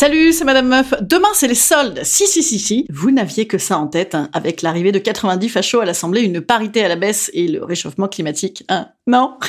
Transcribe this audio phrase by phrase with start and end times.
[0.00, 0.94] Salut, c'est Madame Meuf.
[1.00, 2.02] Demain, c'est les soldes.
[2.04, 2.86] Si, si, si, si.
[2.88, 6.40] Vous n'aviez que ça en tête, hein, avec l'arrivée de 90 fachos à l'Assemblée, une
[6.40, 8.62] parité à la baisse et le réchauffement climatique.
[8.68, 9.36] Hein non?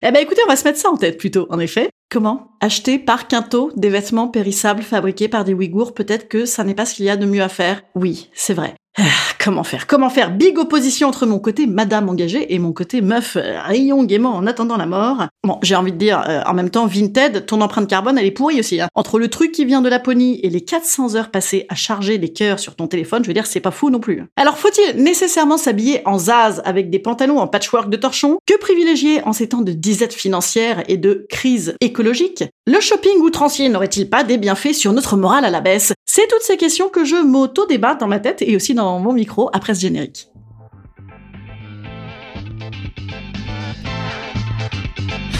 [0.00, 1.90] Eh ben écoutez, on va se mettre ça en tête plutôt, en effet.
[2.08, 6.76] Comment Acheter par quinto des vêtements périssables fabriqués par des Ouïghours, peut-être que ça n'est
[6.76, 7.82] pas ce qu'il y a de mieux à faire.
[7.96, 8.76] Oui, c'est vrai.
[9.00, 9.04] Ah,
[9.38, 10.32] comment faire Comment faire?
[10.32, 14.44] Big opposition entre mon côté madame engagée et mon côté meuf euh, rayon gaiement en
[14.44, 15.28] attendant la mort.
[15.44, 18.32] Bon, j'ai envie de dire, euh, en même temps, Vinted, ton empreinte carbone, elle est
[18.32, 18.80] pourrie aussi.
[18.80, 18.88] Hein.
[18.96, 22.32] Entre le truc qui vient de Laponie et les 400 heures passées à charger des
[22.32, 24.24] cœurs sur ton téléphone, je veux dire, c'est pas fou non plus.
[24.36, 28.38] Alors, faut-il nécessairement s'habiller en zaz avec des pantalons en patchwork de torchon?
[28.46, 32.42] Que privilégier en ces temps de disette financière et de crise écologique?
[32.66, 35.92] Le shopping outrancier n'aurait-il pas des bienfaits sur notre morale à la baisse?
[36.10, 39.50] C'est toutes ces questions que je m'auto-débat dans ma tête et aussi dans mon micro
[39.52, 40.28] après ce générique.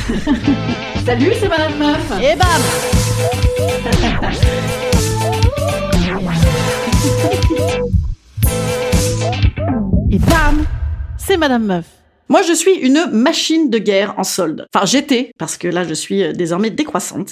[1.06, 2.62] Salut, c'est Madame Meuf Et bam
[10.12, 10.66] Et bam
[11.16, 11.86] C'est Madame Meuf
[12.30, 14.66] moi, je suis une machine de guerre en solde.
[14.74, 17.30] Enfin, j'étais, parce que là, je suis euh, désormais décroissante.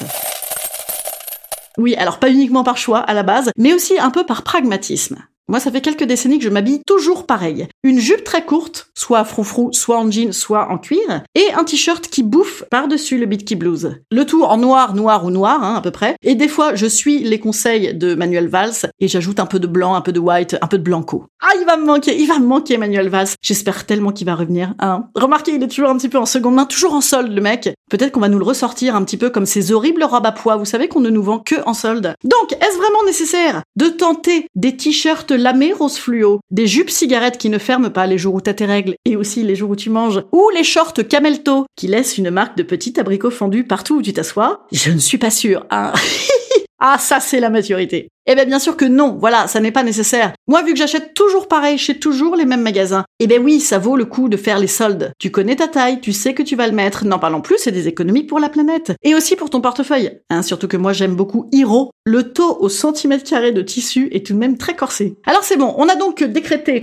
[1.79, 5.19] Oui, alors pas uniquement par choix à la base, mais aussi un peu par pragmatisme.
[5.49, 7.69] Moi, ça fait quelques décennies que je m'habille toujours pareil.
[7.85, 12.09] Une jupe très courte, soit froufrou, soit en jean, soit en cuir, et un t-shirt
[12.09, 14.01] qui bouffe par-dessus le Bitky Blues.
[14.11, 16.17] Le tout en noir, noir ou noir, hein, à peu près.
[16.25, 19.69] Et des fois, je suis les conseils de Manuel Valls, et j'ajoute un peu de
[19.69, 21.27] blanc, un peu de white, un peu de blanco.
[21.41, 23.29] Ah, il va me manquer, il va me manquer Manuel Valls.
[23.41, 24.75] J'espère tellement qu'il va revenir.
[24.81, 25.05] Hein.
[25.15, 27.73] Remarquez, il est toujours un petit peu en seconde main, toujours en solde, le mec.
[27.89, 30.57] Peut-être qu'on va nous le ressortir un petit peu comme ces horribles robes à poids,
[30.57, 32.15] vous savez qu'on ne nous vend que en solde.
[32.25, 37.49] Donc, est-ce vraiment nécessaire de tenter des t-shirts lamés rose fluo, des jupes cigarettes qui
[37.49, 39.91] ne ferment pas les jours où t'as tes règles et aussi les jours où tu
[39.91, 44.03] manges, ou les shorts camelto qui laissent une marque de petit abricot fendu partout où
[44.03, 45.93] tu t'assois Je ne suis pas sûre, hein.
[46.79, 48.09] ah, ça c'est la maturité.
[48.27, 50.33] Eh bien bien sûr que non, voilà, ça n'est pas nécessaire.
[50.49, 53.79] Moi vu que j'achète toujours pareil chez toujours les mêmes magasins, eh ben oui, ça
[53.79, 55.13] vaut le coup de faire les soldes.
[55.19, 57.71] Tu connais ta taille, tu sais que tu vas le mettre, n'en parlons plus, c'est
[57.73, 58.93] des économies pour la planète.
[59.03, 60.21] Et aussi pour ton portefeuille.
[60.31, 61.91] Hein, surtout que moi j'aime beaucoup Hiro.
[62.05, 65.17] Le taux au centimètre carré de tissu est tout de même très corsé.
[65.27, 66.81] Alors c'est bon, on a donc décrété,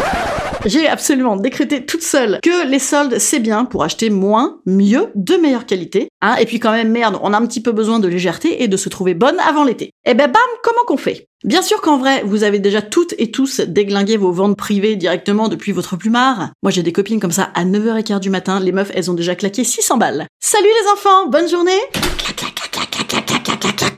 [0.65, 5.35] j'ai absolument décrété toute seule que les soldes c'est bien pour acheter moins, mieux, de
[5.35, 6.09] meilleure qualité.
[6.21, 8.67] Hein, et puis quand même merde, on a un petit peu besoin de légèreté et
[8.67, 9.91] de se trouver bonne avant l'été.
[10.05, 11.27] Eh ben bam, comment qu'on fait?
[11.43, 15.49] Bien sûr qu'en vrai, vous avez déjà toutes et tous déglingué vos ventes privées directement
[15.49, 16.51] depuis votre plumard.
[16.63, 19.35] Moi j'ai des copines comme ça à 9h15 du matin, les meufs elles ont déjà
[19.35, 20.25] claqué 600 balles.
[20.39, 21.71] Salut les enfants, bonne journée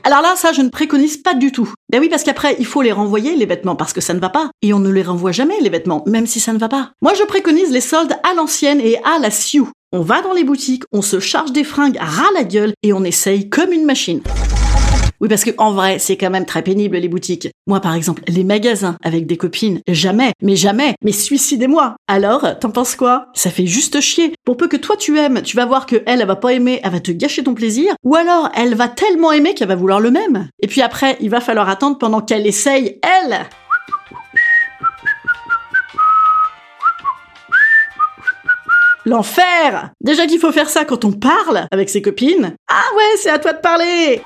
[0.04, 1.72] alors là, ça, je ne préconise pas du tout.
[1.90, 4.28] Ben oui, parce qu'après, il faut les renvoyer, les vêtements, parce que ça ne va
[4.28, 4.50] pas.
[4.62, 6.92] Et on ne les renvoie jamais, les vêtements, même si ça ne va pas.
[7.02, 9.68] Moi, je préconise les soldes à l'ancienne et à la sioux.
[9.92, 12.92] On va dans les boutiques, on se charge des fringues à ras la gueule et
[12.92, 14.22] on essaye comme une machine.
[15.20, 17.48] Oui, parce que en vrai, c'est quand même très pénible les boutiques.
[17.66, 21.96] Moi, par exemple, les magasins avec des copines, jamais, mais jamais, mais suicidez-moi.
[22.06, 23.28] Alors, t'en penses quoi?
[23.34, 24.34] Ça fait juste chier.
[24.44, 26.80] Pour peu que toi tu aimes, tu vas voir que elle, elle va pas aimer,
[26.82, 30.00] elle va te gâcher ton plaisir, ou alors elle va tellement aimer qu'elle va vouloir
[30.00, 30.48] le même.
[30.60, 33.46] Et puis après, il va falloir attendre pendant qu'elle essaye elle.
[39.06, 42.56] L'enfer Déjà qu'il faut faire ça quand on parle avec ses copines.
[42.68, 44.20] Ah ouais, c'est à toi de parler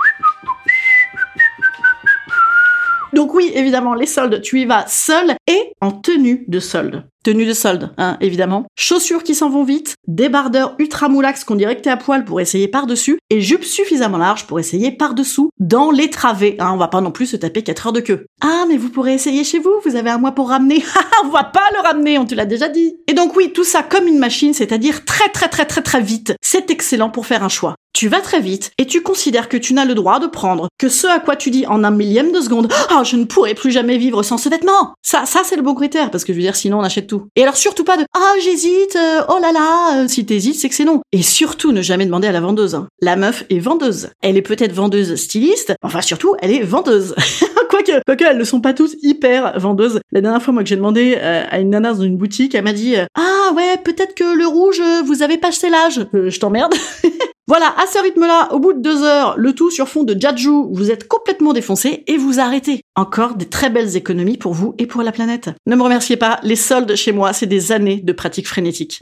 [3.13, 7.05] donc oui, évidemment, les soldes, tu y vas seul et en tenue de solde.
[7.23, 11.77] Tenue de solde, hein, évidemment, chaussures qui s'en vont vite, débardeur ultra moulax qu'on dirait
[11.77, 15.91] que t'es à poil pour essayer par-dessus, et jupe suffisamment large pour essayer par-dessous, dans
[15.91, 18.27] les travées, hein, on va pas non plus se taper 4 heures de queue.
[18.41, 20.83] Ah, mais vous pourrez essayer chez vous, vous avez un mois pour ramener.
[21.25, 22.97] on va pas le ramener, on te l'a déjà dit.
[23.07, 26.35] Et donc oui, tout ça comme une machine, c'est-à-dire très très très très très vite.
[26.43, 27.75] C'est excellent pour faire un choix.
[27.93, 30.89] Tu vas très vite et tu considères que tu n'as le droit de prendre que
[30.89, 33.73] ce à quoi tu dis en un millième de seconde Ah, je ne pourrai plus
[33.73, 36.43] jamais vivre sans ce vêtement Ça, ça c'est le bon critère, parce que je veux
[36.43, 40.03] dire, sinon on achète Et alors surtout pas de Ah, j'hésite, euh, oh là là,
[40.03, 41.01] euh, si t'hésites, c'est que c'est non.
[41.13, 42.75] Et surtout, ne jamais demander à la vendeuse.
[42.75, 42.89] hein.
[43.01, 44.11] La meuf est vendeuse.
[44.23, 47.15] Elle est peut-être vendeuse styliste, enfin surtout, elle est vendeuse.
[47.71, 50.01] quoique, quoique, elles ne sont pas toutes hyper vendeuses.
[50.13, 52.65] La dernière fois, moi, que j'ai demandé euh, à une nana dans une boutique, elle
[52.65, 56.07] m'a dit Ah ouais, peut-être que le rouge, vous avez pas acheté l'âge.
[56.13, 56.75] Je t'emmerde.
[57.51, 60.69] Voilà, à ce rythme-là, au bout de deux heures, le tout sur fond de Jaju,
[60.71, 62.81] vous êtes complètement défoncé et vous arrêtez.
[62.95, 65.51] Encore des très belles économies pour vous et pour la planète.
[65.67, 69.01] Ne me remerciez pas, les soldes chez moi, c'est des années de pratiques frénétiques.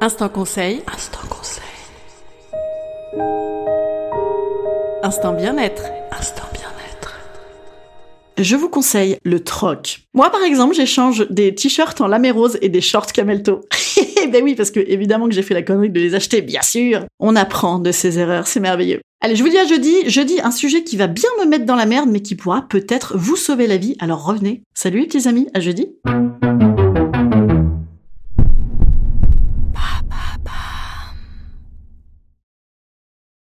[0.00, 0.80] Instant conseil.
[0.90, 1.64] Instant conseil.
[5.02, 5.82] Instant bien-être.
[6.18, 7.18] Instant bien-être.
[8.38, 10.00] Je vous conseille le troc.
[10.14, 13.60] Moi, par exemple, j'échange des t-shirts en lamé rose et des shorts camelto.
[14.28, 17.04] ben oui, parce que évidemment que j'ai fait la connerie de les acheter, bien sûr.
[17.20, 19.00] On apprend de ses erreurs, c'est merveilleux.
[19.20, 19.94] Allez, je vous dis à jeudi.
[20.06, 23.16] Jeudi, un sujet qui va bien me mettre dans la merde, mais qui pourra peut-être
[23.16, 23.96] vous sauver la vie.
[23.98, 24.62] Alors revenez.
[24.74, 25.88] Salut petits amis, à jeudi.